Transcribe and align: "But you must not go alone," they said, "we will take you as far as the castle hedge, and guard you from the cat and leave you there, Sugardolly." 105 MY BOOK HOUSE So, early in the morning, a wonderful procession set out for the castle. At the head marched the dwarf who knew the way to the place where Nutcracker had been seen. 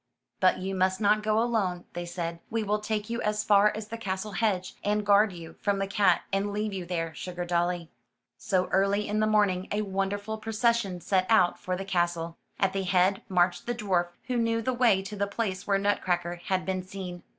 "But 0.39 0.57
you 0.57 0.73
must 0.73 0.99
not 0.99 1.21
go 1.21 1.37
alone," 1.39 1.85
they 1.93 2.07
said, 2.07 2.39
"we 2.49 2.63
will 2.63 2.79
take 2.79 3.07
you 3.07 3.21
as 3.21 3.43
far 3.43 3.71
as 3.77 3.89
the 3.89 3.99
castle 3.99 4.31
hedge, 4.31 4.73
and 4.83 5.05
guard 5.05 5.31
you 5.31 5.53
from 5.61 5.77
the 5.77 5.85
cat 5.85 6.23
and 6.33 6.51
leave 6.51 6.73
you 6.73 6.87
there, 6.87 7.11
Sugardolly." 7.11 7.51
105 7.85 7.85
MY 7.85 7.87
BOOK 7.87 7.89
HOUSE 7.91 8.43
So, 8.43 8.65
early 8.71 9.07
in 9.07 9.19
the 9.19 9.27
morning, 9.27 9.67
a 9.71 9.83
wonderful 9.83 10.39
procession 10.39 11.01
set 11.01 11.27
out 11.29 11.59
for 11.59 11.75
the 11.75 11.85
castle. 11.85 12.35
At 12.59 12.73
the 12.73 12.81
head 12.81 13.21
marched 13.29 13.67
the 13.67 13.75
dwarf 13.75 14.07
who 14.25 14.37
knew 14.37 14.63
the 14.63 14.73
way 14.73 15.03
to 15.03 15.15
the 15.15 15.27
place 15.27 15.67
where 15.67 15.77
Nutcracker 15.77 16.37
had 16.45 16.65
been 16.65 16.81
seen. 16.81 17.21